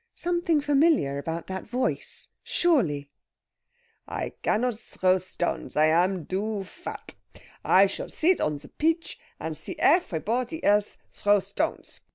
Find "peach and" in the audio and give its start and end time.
8.69-9.55